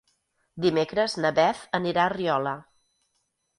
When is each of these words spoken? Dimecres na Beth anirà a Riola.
Dimecres 0.65 1.17
na 1.25 1.31
Beth 1.41 1.61
anirà 1.81 2.07
a 2.07 2.13
Riola. 2.17 2.57